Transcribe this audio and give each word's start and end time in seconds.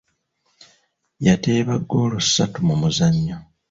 Yateeba 1.25 1.73
ggoola 1.81 2.19
ssatu 2.25 2.59
mu 2.67 2.75
muzannyo. 2.81 3.37